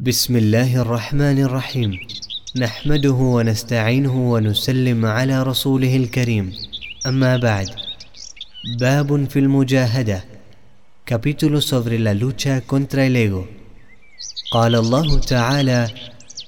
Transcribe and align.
بسم 0.00 0.36
الله 0.36 0.80
الرحمن 0.82 1.38
الرحيم 1.38 1.90
نحمده 2.56 3.12
ونستعينه 3.36 4.32
ونسلم 4.32 5.06
على 5.06 5.42
رسوله 5.42 5.96
الكريم 5.96 6.52
أما 7.06 7.36
بعد 7.36 7.68
باب 8.80 9.28
في 9.28 9.38
المجاهدة 9.38 10.24
capítulo 11.04 11.60
sobre 11.60 11.98
la 11.98 12.14
lucha 12.14 12.62
contra 12.62 13.04
el 13.04 13.16
ego. 13.16 13.44
قال 14.52 14.74
الله 14.74 15.18
تعالى 15.18 15.88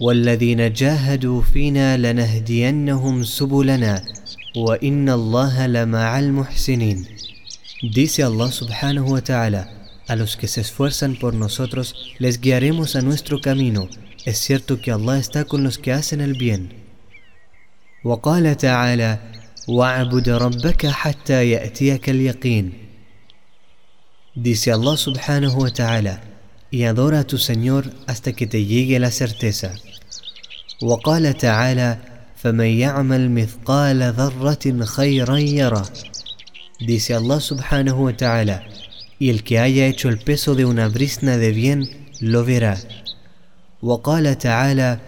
والذين 0.00 0.72
جاهدوا 0.72 1.42
فينا 1.42 1.96
لنهدينهم 1.96 3.22
سبلنا 3.24 4.02
وإن 4.56 5.08
الله 5.08 5.66
لمع 5.66 6.18
المحسنين 6.18 7.04
Dice 7.92 8.24
Allah 8.24 8.48
subhanahu 8.48 9.12
wa 9.12 9.20
ta'ala 9.20 9.81
A 10.11 10.15
los 10.15 10.37
que 10.37 10.47
se 10.47 10.61
esfuerzan 10.61 11.15
por 11.15 11.33
nosotros 11.33 12.15
les 12.19 12.39
guiaremos 12.39 12.95
a 12.95 13.01
nuestro 13.01 13.41
camino. 13.41 13.89
Es 14.25 14.37
cierto 14.39 14.79
que 14.79 14.91
Allah 14.91 15.17
está 15.17 15.45
con 15.45 15.63
los 15.63 15.77
que 15.77 15.91
hacen 15.93 16.21
el 16.21 16.33
bien. 16.33 16.87
وقال 18.03 18.57
تعالى 18.57 19.19
واعبد 19.67 20.29
ربك 20.29 20.87
حتى 20.87 21.49
يأتيك 21.51 22.09
اليقين 22.09 22.73
Dice 24.35 24.71
Allah 24.71 24.97
subhanahu 24.97 25.63
wa 25.63 25.71
ta'ala 25.71 26.21
y 26.69 26.83
adora 26.83 27.21
a 27.21 27.23
tu 27.23 27.39
Señor 27.39 27.91
hasta 28.05 28.33
que 28.33 28.45
te 28.45 28.65
llegue 28.65 28.99
la 28.99 29.11
certeza. 29.11 29.73
وقال 30.81 31.37
تعالى 31.37 31.97
فمن 32.35 32.65
يعمل 32.65 33.31
مثقال 33.31 34.13
ذرة 34.13 34.85
خيرا 34.85 35.37
يره 35.37 35.89
Dice 36.79 37.15
Allah 37.15 37.41
subhanahu 37.41 38.03
wa 38.05 38.13
ta'ala 38.13 38.61
y 39.22 39.30
el 39.30 39.44
que 39.44 39.60
haya 39.60 39.86
hecho 39.86 40.08
el 40.08 40.18
peso 40.18 40.56
de 40.56 40.64
una 40.64 40.88
brisna 40.88 41.36
de 41.36 41.52
bien 41.52 42.08
lo 42.20 42.44
verá. 42.44 42.76
وقال 43.82 44.38
تعالى 44.38 44.98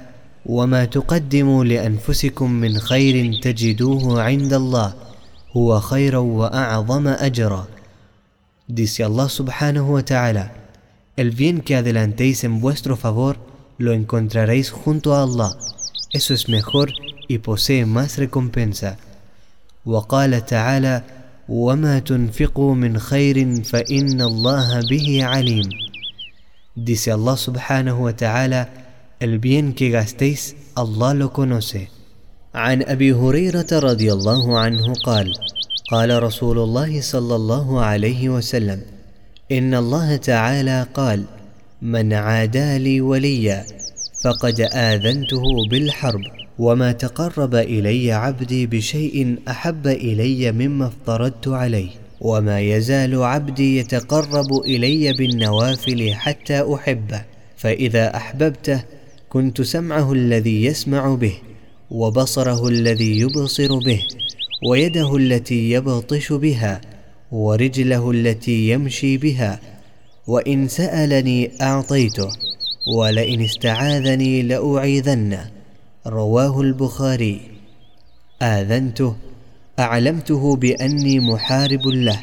وما 0.46 0.84
تقدموا 0.84 1.64
لأنفسكم 1.64 2.50
من 2.50 2.78
خير 2.78 3.40
تجدوه 3.42 4.22
عند 4.22 4.52
الله 4.52 4.94
هو 5.56 5.80
خيرا 5.80 6.18
وأعظم 6.18 7.08
أجرا 7.08 7.66
Dice 8.68 9.02
Allah 9.02 9.28
subhanahu 9.28 9.94
wa 9.94 10.02
ta'ala 10.02 10.52
El 11.16 11.32
bien 11.32 11.60
que 11.60 11.74
adelantéis 11.74 12.44
en 12.44 12.60
vuestro 12.60 12.96
favor 12.96 13.36
lo 13.78 13.92
encontraréis 13.92 14.70
junto 14.70 15.14
a 15.14 15.24
Allah 15.24 15.50
Eso 16.12 16.34
es 16.34 16.48
mejor 16.48 16.92
y 17.26 17.38
posee 17.38 17.84
más 17.84 18.18
recompensa 18.18 18.96
وقال 19.84 20.46
تعالى 20.46 21.02
وما 21.48 21.98
تنفقوا 21.98 22.74
من 22.74 22.98
خير 22.98 23.62
فإن 23.62 24.20
الله 24.20 24.80
به 24.90 25.24
عليم 25.24 25.68
Dice 26.76 27.06
Allah 27.14 27.38
subhanahu 27.38 28.02
wa 28.02 28.10
ta'ala 28.10 28.66
el 29.22 29.38
bien 29.38 29.78
que 29.78 29.90
gastéis 29.94 30.56
Allah 30.74 31.14
lo 31.14 31.30
conoce. 31.30 31.86
عن 32.54 32.82
أبي 32.82 33.12
هريرة 33.12 33.66
رضي 33.72 34.12
الله 34.12 34.58
عنه 34.58 34.92
قال 35.06 35.34
قال 35.90 36.22
رسول 36.22 36.58
الله 36.58 37.00
صلى 37.00 37.34
الله 37.36 37.80
عليه 37.80 38.28
وسلم 38.28 38.82
إن 39.52 39.74
الله 39.74 40.16
تعالى 40.16 40.86
قال 40.94 41.24
من 41.82 42.12
عادى 42.12 42.78
لي 42.78 43.00
وليا 43.00 43.66
فقد 44.24 44.60
آذنته 44.60 45.42
بالحرب. 45.70 46.43
وما 46.58 46.92
تقرب 46.92 47.54
إلي 47.54 48.12
عبدي 48.12 48.66
بشيء 48.66 49.36
أحب 49.48 49.86
إلي 49.86 50.52
مما 50.52 50.86
افترضت 50.86 51.48
عليه 51.48 51.90
وما 52.20 52.60
يزال 52.60 53.22
عبدي 53.22 53.78
يتقرب 53.78 54.52
إلي 54.64 55.12
بالنوافل 55.12 56.14
حتى 56.14 56.74
أحبه 56.74 57.22
فإذا 57.56 58.16
أحببته 58.16 58.82
كنت 59.28 59.62
سمعه 59.62 60.12
الذي 60.12 60.64
يسمع 60.64 61.14
به 61.14 61.34
وبصره 61.90 62.68
الذي 62.68 63.18
يبصر 63.18 63.78
به 63.78 64.00
ويده 64.70 65.16
التي 65.16 65.70
يبطش 65.70 66.32
بها 66.32 66.80
ورجله 67.32 68.10
التي 68.10 68.70
يمشي 68.70 69.16
بها 69.16 69.60
وإن 70.26 70.68
سألني 70.68 71.50
أعطيته 71.62 72.28
ولئن 72.96 73.42
استعاذني 73.42 74.42
لأعيذنه. 74.42 75.50
رواه 76.06 76.60
البخاري 76.60 77.40
آذنته 78.42 79.16
أعلمته 79.78 80.56
بأني 80.56 81.20
محارب 81.20 81.86
له 81.86 82.20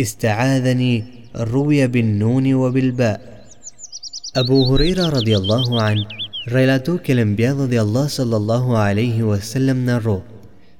استعاذني 0.00 1.04
روي 1.36 1.86
بالنون 1.86 2.54
وبالباء 2.54 3.34
Abu 4.36 4.66
Huraira 4.66 5.10
radiallahu 5.10 5.78
an 5.78 6.04
relató 6.44 7.00
que 7.00 7.12
el 7.12 7.20
enviado 7.20 7.68
de 7.68 7.78
Allah 7.78 8.08
sallallahu 8.10 8.76
alayhi 8.76 9.22
wa 9.22 9.40
sallam 9.40 9.86
narró 9.86 10.24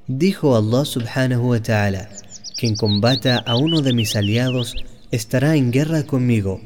Dijo 0.06 0.56
Allah 0.56 0.84
subhanahu 0.84 1.50
wa 1.50 1.60
ta'ala 1.60 2.10
Quien 2.58 2.76
combata 2.76 3.38
a 3.38 3.56
uno 3.56 3.80
de 3.80 3.94
mis 3.94 4.14
aliados 4.14 4.74
estará 5.10 5.56
en 5.56 5.70
guerra 5.70 6.02
conmigo 6.02 6.60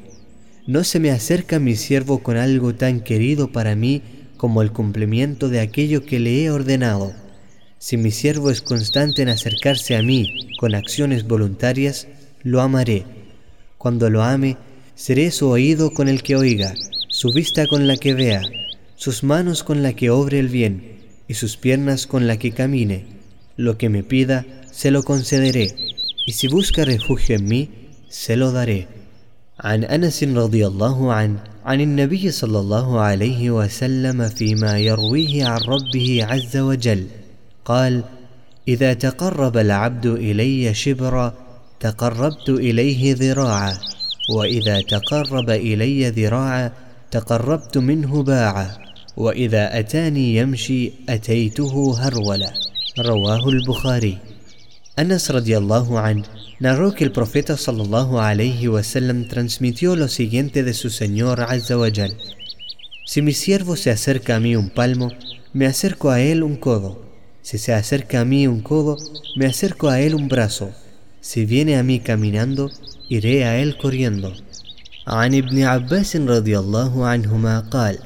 No 0.66 0.82
se 0.82 0.98
me 0.98 1.12
acerca 1.12 1.60
mi 1.60 1.76
siervo 1.76 2.24
con 2.24 2.36
algo 2.36 2.74
tan 2.74 3.00
querido 3.00 3.52
para 3.52 3.76
mí 3.76 4.02
como 4.37 4.61
el 4.61 4.71
cumplimiento 4.71 5.49
de 5.49 5.59
aquello 5.59 6.05
que 6.05 6.19
le 6.19 6.43
he 6.43 6.51
ordenado. 6.51 7.13
Si 7.79 7.97
mi 7.97 8.11
siervo 8.11 8.49
es 8.49 8.61
constante 8.61 9.21
en 9.21 9.29
acercarse 9.29 9.95
a 9.95 10.01
mí 10.01 10.49
con 10.59 10.75
acciones 10.75 11.27
voluntarias, 11.27 12.07
lo 12.43 12.61
amaré. 12.61 13.05
Cuando 13.77 14.09
lo 14.09 14.23
ame, 14.23 14.57
seré 14.95 15.31
su 15.31 15.49
oído 15.49 15.93
con 15.93 16.07
el 16.07 16.23
que 16.23 16.35
oiga, 16.35 16.73
su 17.09 17.31
vista 17.33 17.67
con 17.67 17.87
la 17.87 17.97
que 17.97 18.13
vea, 18.13 18.41
sus 18.95 19.23
manos 19.23 19.63
con 19.63 19.83
la 19.83 19.93
que 19.93 20.09
obre 20.09 20.39
el 20.39 20.49
bien, 20.49 20.99
y 21.27 21.33
sus 21.33 21.57
piernas 21.57 22.07
con 22.07 22.27
la 22.27 22.37
que 22.37 22.51
camine. 22.51 23.05
Lo 23.57 23.77
que 23.77 23.89
me 23.89 24.03
pida, 24.03 24.45
se 24.71 24.91
lo 24.91 25.03
concederé, 25.03 25.75
y 26.25 26.31
si 26.33 26.47
busca 26.47 26.85
refugio 26.85 27.35
en 27.35 27.45
mí, 27.45 27.69
se 28.09 28.35
lo 28.35 28.51
daré. 28.51 28.87
عن 29.59 29.83
أنس 29.83 30.23
رضي 30.23 30.67
الله 30.67 31.13
عنه 31.13 31.39
عن 31.64 31.80
النبي 31.80 32.30
صلى 32.30 32.58
الله 32.58 33.00
عليه 33.00 33.50
وسلم 33.50 34.28
فيما 34.28 34.78
يرويه 34.78 35.44
عن 35.46 35.60
ربه 35.60 36.24
عز 36.24 36.56
وجل. 36.56 37.06
قال 37.64 38.04
إذا 38.68 38.92
تقرب 38.92 39.56
العبد 39.56 40.06
إلي 40.06 40.74
شبرا 40.74 41.34
تقربت 41.80 42.48
إليه 42.48 43.14
ذراعا 43.14 43.74
وإذا 44.36 44.80
تقرب 44.80 45.50
إلي 45.50 46.10
ذراعا 46.10 46.72
تقربت 47.10 47.78
منه 47.78 48.22
باعا 48.22 48.70
وإذا 49.16 49.78
أتاني 49.78 50.36
يمشي 50.36 50.92
أتيته 51.08 51.98
هرولا 51.98 52.52
رواه 52.98 53.48
البخاري. 53.48 54.18
أنس 54.98 55.30
رضي 55.30 55.58
الله 55.58 55.98
عنه 55.98 56.24
narró 56.60 56.94
que 56.94 57.04
el 57.04 57.12
profeta 57.12 57.56
sallallahu 57.56 58.18
alayhi 58.18 58.68
wasallam 58.68 59.28
transmitió 59.28 59.96
lo 59.96 60.08
siguiente 60.08 60.62
de 60.64 60.74
su 60.74 60.90
Señor 60.90 61.40
Azza 61.40 61.76
Si 63.06 63.22
mi 63.22 63.32
siervo 63.32 63.76
se 63.76 63.90
acerca 63.90 64.36
a 64.36 64.40
mí 64.40 64.56
un 64.56 64.70
palmo, 64.70 65.12
me 65.52 65.66
acerco 65.66 66.10
a 66.10 66.20
él 66.20 66.42
un 66.42 66.56
codo. 66.56 67.02
Si 67.42 67.58
se 67.58 67.72
acerca 67.72 68.20
a 68.20 68.24
mí 68.24 68.46
un 68.46 68.60
codo, 68.60 68.98
me 69.36 69.46
acerco 69.46 69.88
a 69.88 70.00
él 70.00 70.14
un 70.14 70.28
brazo. 70.28 70.72
Si 71.20 71.44
viene 71.44 71.76
a 71.76 71.82
mí 71.82 72.00
caminando, 72.00 72.70
iré 73.08 73.44
a 73.44 73.58
él 73.58 73.76
corriendo. 73.76 74.34
عن 75.08 75.34
ابن 75.34 75.62
عباس 75.62 76.16
رضي 76.16 76.58
الله 76.58 77.06
عنهما 77.06 77.60
قال 77.60 77.98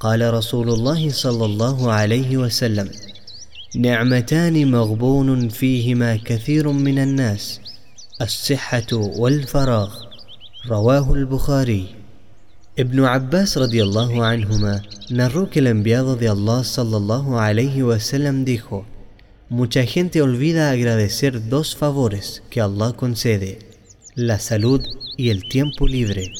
قال 0.00 0.34
رسول 0.34 0.68
الله 0.70 1.10
صلى 1.10 1.44
الله 1.44 1.92
عليه 1.92 2.36
وسلم 2.36 2.90
نعمتان 3.76 4.70
مغبون 4.70 5.48
فيهما 5.48 6.16
كثير 6.16 6.68
من 6.72 6.98
الناس 6.98 7.60
الصحة 8.20 8.92
والفراغ 8.92 9.90
رواه 10.68 11.12
البخاري 11.12 11.86
Ibn 12.76 13.04
Abbas 13.04 13.56
radiallahu 13.56 14.22
anhuma 14.22 14.82
narró 15.10 15.50
que 15.50 15.58
el 15.58 15.66
enviado 15.66 16.16
de 16.16 16.28
Allah 16.28 16.62
sallallahu 16.64 17.38
alayhi 17.38 17.82
wasallam 17.82 18.44
dijo: 18.44 18.86
Mucha 19.48 19.84
gente 19.84 20.22
olvida 20.22 20.70
agradecer 20.70 21.48
dos 21.48 21.74
favores 21.74 22.42
que 22.50 22.60
Allah 22.60 22.92
concede, 22.92 23.58
la 24.14 24.38
salud 24.38 24.82
y 25.16 25.30
el 25.30 25.48
tiempo 25.48 25.86
libre. 25.86 26.30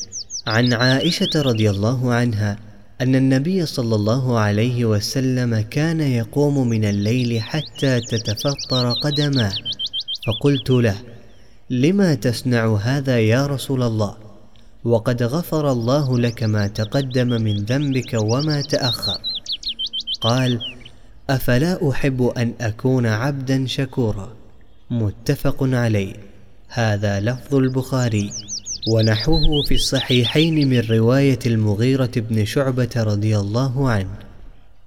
عن 0.47 0.73
عائشة 0.73 1.43
رضي 1.43 1.71
الله 1.71 2.15
عنها 2.15 2.59
أن 3.01 3.15
النبي 3.15 3.67
صلى 3.67 3.95
الله 3.95 4.39
عليه 4.39 4.85
وسلم 4.85 5.61
كان 5.61 6.01
يقوم 6.01 6.69
من 6.69 6.85
الليل 6.85 7.41
حتى 7.43 8.01
تتفطر 8.01 8.93
قدماه 8.93 9.53
فقلت 10.27 10.71
له 10.71 11.10
لما 11.71 12.15
تصنع 12.15 12.77
هذا 12.77 13.21
يا 13.21 13.47
رسول 13.47 13.83
الله؟ 13.83 14.17
وقد 14.85 15.23
غفر 15.23 15.73
الله 15.73 16.19
لك 16.19 16.43
ما 16.43 16.67
تقدم 16.67 17.29
من 17.29 17.57
ذنبك 17.57 18.15
وما 18.15 18.63
تأخر. 18.63 19.19
قال 20.21 20.61
أفلا 21.31 21.91
أحب 21.91 22.23
أن 22.23 22.53
أكون 22.61 23.07
عبدا 23.07 23.67
شكورا. 23.67 24.33
متفق 24.91 25.57
عليه. 25.61 26.15
هذا 26.69 27.21
لفظ 27.21 27.55
البخاري. 27.55 28.31
ونحوه 28.93 29.63
في 29.69 29.75
الصحيحين 29.75 30.69
من 30.69 30.81
رواية 30.81 31.39
المغيرة 31.47 32.13
بن 32.17 32.45
شعبة 32.45 32.91
رضي 32.97 33.39
الله 33.39 33.91
عنه. 33.91 34.19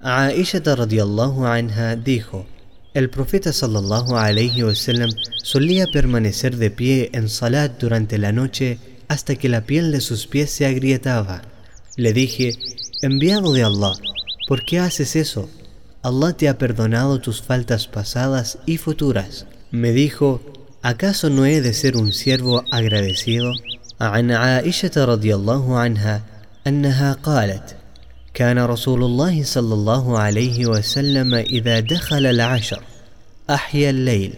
عائشة 0.02 0.64
رضي 0.68 1.04
الله 1.04 1.48
عنها 1.48 1.96
dijo 1.96 2.53
El 2.95 3.11
profeta 3.11 3.53
sallallahu 3.53 4.17
alayhi 4.17 4.63
wasallam 4.63 5.11
solía 5.43 5.87
permanecer 5.87 6.57
de 6.57 6.71
pie 6.71 7.11
en 7.13 7.29
salat 7.29 7.79
durante 7.79 8.19
la 8.19 8.33
noche 8.33 8.79
hasta 9.09 9.37
que 9.37 9.49
la 9.49 9.63
piel 9.63 9.93
de 9.93 10.01
sus 10.01 10.27
pies 10.27 10.51
se 10.51 10.67
agrietaba. 10.67 11.43
Le 11.97 12.13
dije, 12.13 12.53
enviado 13.03 13.53
de 13.53 13.65
Allah, 13.65 13.93
¿por 14.49 14.65
qué 14.65 14.79
haces 14.79 15.17
eso? 15.17 15.49
Allah 16.03 16.33
te 16.33 16.49
ha 16.49 16.59
perdonado 16.59 17.21
tus 17.21 17.43
faltas 17.43 17.87
pasadas 17.87 18.59
y 18.67 18.79
futuras. 18.79 19.47
Me 19.71 19.93
dijo, 19.93 20.41
¿acaso 20.83 21.29
no 21.31 21.45
he 21.45 21.61
de 21.61 21.75
ser 21.75 21.97
un 21.97 22.13
siervo 22.13 22.65
agradecido? 22.71 23.53
عن 24.01 24.31
عائشة 24.31 25.05
رضي 25.05 25.35
الله 25.35 25.79
عنها 25.79 26.23
أنها 26.67 27.13
قالت: 27.13 27.77
كان 28.34 28.60
رسول 28.60 29.04
الله 29.04 29.44
صلى 29.44 29.74
الله 29.74 30.20
عليه 30.20 30.66
وسلم 30.66 31.34
إذا 31.34 31.80
دخل 31.80 32.26
العشر 32.26 32.84
أحيا 33.50 33.90
الليل 33.90 34.34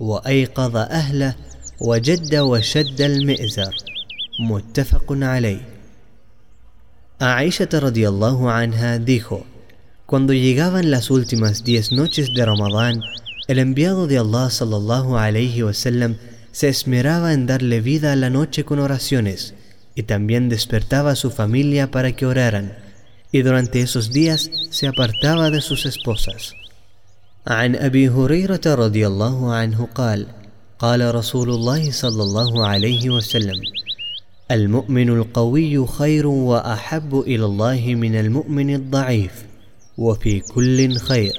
وأيقظ 0.00 0.76
أهله 0.76 1.34
وجد 1.80 2.36
وشد 2.36 3.00
المئزر 3.00 3.74
متفق 4.40 5.06
عليه 5.10 5.60
Aisha 7.20 7.66
radiallahu 7.66 8.48
anha 8.48 9.00
dijo, 9.00 9.44
Cuando 10.06 10.32
llegaban 10.34 10.92
las 10.92 11.10
últimas 11.10 11.64
diez 11.64 11.90
noches 11.90 12.32
de 12.32 12.46
Ramadán, 12.46 13.02
el 13.48 13.58
enviado 13.58 14.06
de 14.06 14.18
Allah 14.18 14.50
sallallahu 14.50 15.16
alayhi 15.18 15.64
wasallam 15.64 16.14
se 16.52 16.68
esmeraba 16.68 17.32
en 17.32 17.46
darle 17.46 17.80
vida 17.80 18.12
a 18.12 18.16
la 18.16 18.30
noche 18.30 18.64
con 18.64 18.78
oraciones 18.78 19.54
y 19.96 20.04
también 20.04 20.48
despertaba 20.48 21.10
a 21.10 21.16
su 21.16 21.32
familia 21.32 21.90
para 21.90 22.12
que 22.12 22.24
oraran 22.24 22.87
y 23.32 23.42
durante 23.42 23.80
esos 23.80 24.12
días 24.12 24.50
se 24.70 24.86
apartaba 24.86 25.50
de 25.50 25.60
sus 25.60 25.86
esposas. 25.86 26.54
عن 27.46 27.76
أبي 27.76 28.08
هريرة 28.08 28.60
رضي 28.66 29.06
الله 29.06 29.54
عنه 29.54 29.88
قال 29.94 30.26
قال 30.78 31.14
رسول 31.14 31.50
الله 31.50 31.90
صلى 31.90 32.22
الله 32.22 32.66
عليه 32.66 33.10
وسلم 33.10 33.60
المؤمن 34.50 35.08
القوي 35.08 35.86
خير 35.86 36.26
وأحب 36.26 37.20
إلى 37.26 37.44
الله 37.44 37.94
من 37.94 38.14
المؤمن 38.14 38.74
الضعيف 38.74 39.32
وفي 39.98 40.40
كل 40.40 40.96
خير 40.96 41.32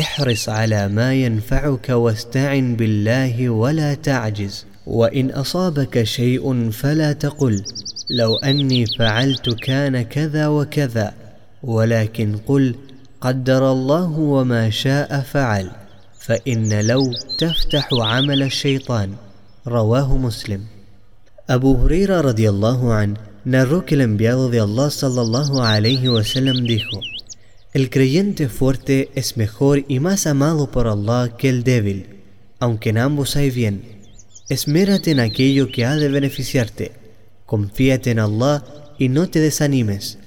احرص 0.00 0.48
على 0.48 0.88
ما 0.88 1.14
ينفعك 1.14 1.88
واستعن 1.88 2.76
بالله 2.76 3.50
ولا 3.50 3.94
تعجز 3.94 4.66
وإن 4.86 5.30
أصابك 5.30 6.02
شيء 6.02 6.70
فلا 6.70 7.12
تقل 7.12 7.64
لو 8.12 8.36
أني 8.36 8.86
فعلت 8.86 9.54
كان 9.62 10.02
كذا 10.02 10.48
وكذا 10.48 11.14
ولكن 11.62 12.36
قل 12.46 12.74
قدر 13.20 13.72
الله 13.72 14.18
وما 14.18 14.70
شاء 14.70 15.20
فعل 15.20 15.70
فإن 16.20 16.80
لو 16.80 17.02
تفتح 17.38 17.88
عمل 17.92 18.42
الشيطان 18.42 19.14
رواه 19.66 20.16
مسلم 20.16 20.60
Abu 21.48 21.74
Huraira 21.74 22.22
radiallahu 22.22 22.92
an 22.92 23.18
narró 23.44 23.84
que 23.84 23.96
el 23.96 24.02
enviado 24.02 24.48
de 24.48 24.60
Allah 24.60 24.90
sallallahu 24.90 25.60
alayhi 25.60 26.08
wasallam 26.08 26.64
dijo: 26.64 27.00
El 27.74 27.90
creyente 27.90 28.48
fuerte 28.48 29.10
es 29.16 29.36
mejor 29.36 29.84
y 29.88 29.98
más 29.98 30.26
amado 30.26 30.70
por 30.70 30.86
Allah 30.86 31.36
que 31.36 31.48
el 31.48 31.64
débil, 31.64 32.22
aunque 32.60 32.90
en 32.90 32.98
ambos 32.98 33.34
hay 33.36 33.50
bien. 33.50 33.82
Esmérate 34.48 35.10
en 35.10 35.20
aquello 35.20 35.66
que 35.72 35.84
ha 35.84 35.96
de 35.96 36.08
beneficiarte 36.08 37.01
confíate 37.51 38.11
en 38.11 38.19
Allah 38.19 38.63
y 38.97 39.09
no 39.09 39.29
te 39.29 39.39
desanimes. 39.39 40.17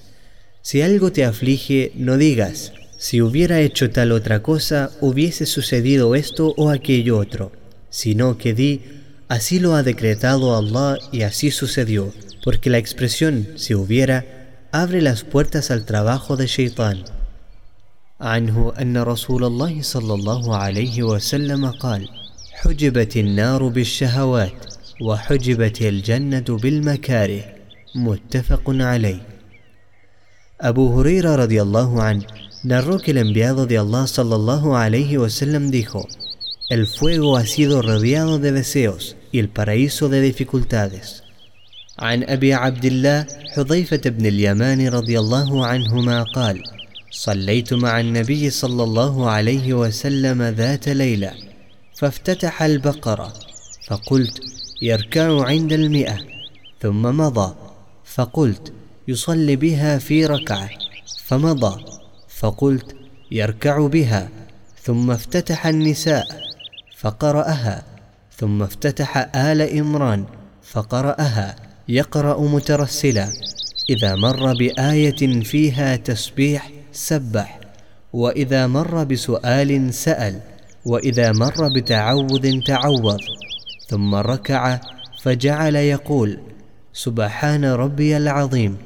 Si 0.62 0.82
algo 0.82 1.10
te 1.12 1.25
aflige, 1.25 1.92
no 1.94 2.16
digas, 2.16 2.72
si 2.98 3.22
hubiera 3.22 3.60
hecho 3.60 3.90
tal 3.90 4.12
otra 4.12 4.42
cosa, 4.42 4.90
hubiese 5.00 5.46
sucedido 5.46 6.14
esto 6.14 6.54
o 6.56 6.70
aquello 6.70 7.19
otro, 7.19 7.52
sino 7.88 8.37
que 8.37 8.52
di, 8.52 8.82
así 9.28 9.58
lo 9.58 9.75
ha 9.75 9.82
decretado 9.82 10.56
Allah 10.56 10.98
y 11.10 11.22
así 11.22 11.50
sucedió, 11.50 12.12
porque 12.44 12.69
la 12.70 12.78
expresión 12.78 13.48
si 13.56 13.75
hubiera 13.75 14.25
abre 14.72 15.00
las 15.00 15.25
puertas 15.25 15.70
al 15.70 15.84
trabajo 15.84 16.37
de 16.37 16.46
Shaitan. 16.46 17.04
عنه 18.20 18.72
أن 18.81 18.98
رسول 18.98 19.44
الله 19.44 19.82
صلى 19.82 20.14
الله 20.14 20.56
عليه 20.56 21.02
وسلم 21.02 21.66
قال: 21.66 22.08
حجبت 22.52 23.16
النار 23.16 23.69
بالشهوات 23.69 24.73
وحجبت 25.01 25.81
الجنة 25.81 26.45
بالمكاره 26.50 27.44
متفق 27.95 28.63
عليه 28.68 29.21
أبو 30.62 31.00
هريرة 31.00 31.36
رضي 31.36 31.62
الله 31.62 32.03
عنه 32.03 32.25
نروك 32.65 33.06
enviado 33.09 33.59
رضي 33.59 33.81
الله 33.81 34.06
صلى 34.06 34.36
الله 34.36 34.77
عليه 34.77 35.18
وسلم 35.18 35.71
dijo 35.71 36.07
El 36.69 36.88
fuego 36.88 37.38
ha 37.38 37.45
sido 37.45 37.81
rodeado 37.81 38.39
de 38.39 38.51
deseos 38.51 39.15
y 39.31 39.38
el 39.39 39.50
paraíso 39.50 40.09
de 40.09 40.21
dificultades. 40.21 41.21
عن 42.00 42.24
أبي 42.24 42.53
عبد 42.53 42.86
الله 42.86 43.25
حذيفة 43.56 44.01
بن 44.06 44.25
اليمان 44.25 44.88
رضي 44.88 45.19
الله 45.19 45.65
عنهما 45.65 46.24
قال 46.24 46.63
صليت 47.12 47.74
مع 47.74 48.00
النبي 48.00 48.50
صلى 48.50 48.83
الله 48.83 49.30
عليه 49.30 49.74
وسلم 49.74 50.44
ذات 50.44 50.89
ليلة 50.89 51.31
فافتتح 51.94 52.63
البقرة 52.63 53.33
فقلت 53.88 54.41
يركع 54.81 55.45
عند 55.45 55.74
المئة 55.74 56.18
ثم 56.81 57.01
مضى 57.01 57.56
فقلت 58.06 58.74
يصلي 59.07 59.56
بها 59.56 59.98
في 59.98 60.25
ركعة 60.25 60.69
فمضى 61.25 61.86
فقلت 62.30 62.95
يركع 63.31 63.88
بها 63.88 64.30
ثم 64.81 65.12
افتتح 65.12 65.68
النساء 65.68 66.25
فقرأها 66.98 67.83
ثم 68.38 68.63
افتتح 68.63 69.36
آل 69.36 69.77
إمران 69.77 70.25
فقرأها 70.63 71.56
يقرأ 71.89 72.42
مترسلا 72.42 73.30
إذا 73.89 74.16
مر 74.16 74.54
بآية 74.54 75.42
فيها 75.44 75.95
تسبيح 75.95 76.72
سبح 76.92 77.60
وإذا 78.13 78.68
مر 78.68 79.04
بسؤال 79.04 79.94
سأل 79.94 80.39
وإذا 80.86 81.31
مر 81.31 81.69
بتعوذ 81.75 82.60
تعوذ. 82.68 83.18
ثم 83.87 84.15
ركع 84.15 84.79
فجعل 85.21 85.75
يقول 85.75 86.39
سبحان 86.93 87.65
ربي 87.65 88.17
العظيم 88.17 88.77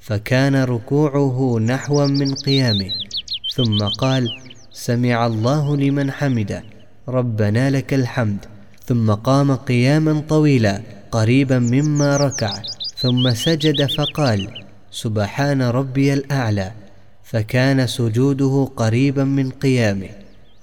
فكان 0.00 0.56
ركوعه 0.56 1.58
نحوا 1.58 2.06
من 2.06 2.34
قيامه 2.34 2.90
ثم 3.54 3.78
قال 3.78 4.28
سمع 4.72 5.26
الله 5.26 5.76
لمن 5.76 6.10
حمده 6.10 6.62
ربنا 7.08 7.70
لك 7.70 7.94
الحمد 7.94 8.38
ثم 8.86 9.12
قام 9.12 9.54
قياما 9.54 10.22
طويلا 10.28 10.82
قريبا 11.10 11.58
مما 11.58 12.16
ركع 12.16 12.62
ثم 12.96 13.34
سجد 13.34 13.86
فقال 13.86 14.64
سبحان 14.90 15.62
ربي 15.62 16.14
الأعلى 16.14 16.72
فكان 17.24 17.86
سجوده 17.86 18.68
قريبا 18.76 19.24
من 19.24 19.50
قيامه 19.50 20.08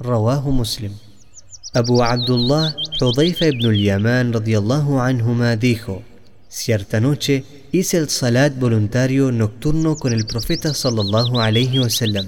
رواه 0.02 0.50
مسلم. 0.50 0.92
Abu 1.74 2.04
Abdullah 2.04 2.76
Hudayfa 3.00 3.48
ibn 3.48 3.68
al-Yaman 3.68 4.34
radiyallahu 4.34 5.00
anhuma 5.00 5.56
dijo: 5.56 6.04
Cierta 6.50 7.00
noche 7.00 7.46
hice 7.72 7.96
el 7.96 8.10
salat 8.10 8.60
voluntario 8.60 9.32
nocturno 9.32 9.96
con 9.96 10.12
el 10.12 10.26
profeta 10.26 10.74
sallallahu 10.74 11.40
alayhi 11.40 11.80
wasallam. 11.80 12.28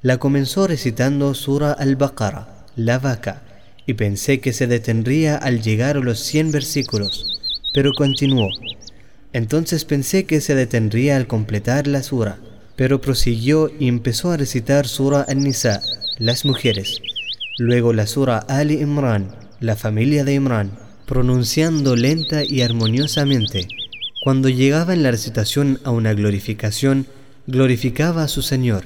La 0.00 0.16
comenzó 0.16 0.66
recitando 0.66 1.34
Sura 1.34 1.72
al-Baqarah, 1.72 2.68
la 2.76 2.98
vaca, 2.98 3.42
y 3.84 3.92
pensé 3.92 4.40
que 4.40 4.54
se 4.54 4.66
detendría 4.66 5.36
al 5.36 5.60
llegar 5.60 5.98
a 5.98 6.00
los 6.00 6.18
100 6.20 6.50
versículos, 6.50 7.38
pero 7.74 7.92
continuó. 7.92 8.48
Entonces 9.34 9.84
pensé 9.84 10.24
que 10.24 10.40
se 10.40 10.54
detendría 10.54 11.18
al 11.18 11.26
completar 11.26 11.86
la 11.86 12.02
sura, 12.02 12.38
pero 12.76 13.02
prosiguió 13.02 13.70
y 13.78 13.88
empezó 13.88 14.30
a 14.30 14.38
recitar 14.38 14.88
Sura 14.88 15.20
al-Nisa, 15.28 15.82
las 16.16 16.46
mujeres 16.46 17.02
Luego 17.60 17.92
la 17.92 18.06
sura 18.06 18.38
Ali 18.38 18.80
Imran, 18.80 19.34
la 19.60 19.76
familia 19.76 20.24
de 20.24 20.32
Imran, 20.32 20.70
pronunciando 21.04 21.94
lenta 21.94 22.42
y 22.42 22.62
armoniosamente. 22.62 23.68
Cuando 24.24 24.48
llegaba 24.48 24.94
en 24.94 25.02
la 25.02 25.10
recitación 25.10 25.78
a 25.84 25.90
una 25.90 26.14
glorificación, 26.14 27.06
glorificaba 27.46 28.22
a 28.22 28.28
su 28.28 28.40
Señor. 28.40 28.84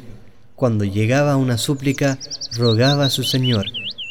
Cuando 0.57 0.85
llegaba 0.85 1.35
a 1.35 1.37
una 1.37 1.57
súplica, 1.57 2.19
rogaba 2.57 3.05
a 3.05 3.11
su 3.11 3.23
Señor. 3.23 3.67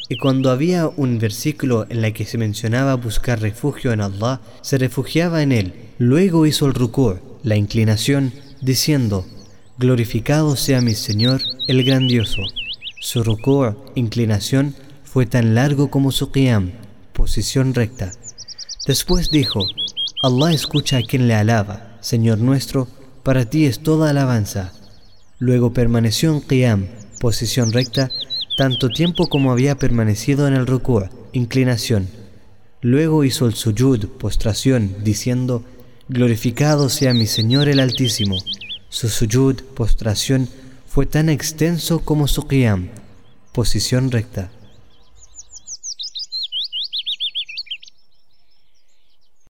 Y 0.08 0.16
cuando 0.16 0.50
había 0.50 0.88
un 0.88 1.18
versículo 1.18 1.84
en 1.90 2.02
el 2.02 2.14
que 2.14 2.24
se 2.24 2.38
mencionaba 2.38 2.94
buscar 2.94 3.42
refugio 3.42 3.92
en 3.92 4.00
Allah, 4.00 4.40
se 4.62 4.78
refugiaba 4.78 5.42
en 5.42 5.52
él. 5.52 5.74
Luego 5.98 6.46
hizo 6.46 6.64
el 6.64 6.72
rukur, 6.72 7.20
la 7.42 7.56
inclinación, 7.56 8.32
diciendo, 8.62 9.26
Glorificado 9.76 10.56
sea 10.56 10.80
mi 10.80 10.94
Señor, 10.94 11.42
el 11.68 11.84
grandioso. 11.84 12.40
Su 13.04 13.22
ruku' 13.22 13.76
inclinación 13.96 14.74
fue 15.04 15.26
tan 15.26 15.54
largo 15.54 15.90
como 15.90 16.10
su 16.10 16.32
qiyam, 16.32 16.72
posición 17.12 17.74
recta. 17.74 18.12
Después 18.86 19.30
dijo, 19.30 19.66
Allah 20.22 20.54
escucha 20.54 20.96
a 20.96 21.02
quien 21.02 21.28
le 21.28 21.34
alaba, 21.34 21.98
Señor 22.00 22.38
nuestro, 22.38 22.88
para 23.22 23.44
ti 23.44 23.66
es 23.66 23.80
toda 23.80 24.08
alabanza. 24.08 24.72
Luego 25.38 25.74
permaneció 25.74 26.32
en 26.32 26.40
Qiyam, 26.40 26.86
posición 27.20 27.72
recta, 27.72 28.10
tanto 28.56 28.88
tiempo 28.88 29.28
como 29.28 29.52
había 29.52 29.74
permanecido 29.74 30.48
en 30.48 30.54
el 30.54 30.66
ruku', 30.66 31.10
inclinación. 31.34 32.08
Luego 32.80 33.24
hizo 33.24 33.44
el 33.44 33.52
sujud, 33.52 34.08
postración, 34.18 35.04
diciendo, 35.04 35.62
Glorificado 36.08 36.88
sea 36.88 37.12
mi 37.12 37.26
Señor 37.26 37.68
el 37.68 37.80
Altísimo. 37.80 38.38
Su 38.88 39.10
sujud, 39.10 39.56
postración, 39.74 40.48
fue 40.94 41.06
tan 41.06 41.28
extenso 41.28 41.98
como 41.98 42.28
su 42.28 42.46
qiyam, 42.46 42.88
posición 43.50 44.12
recta. 44.12 44.52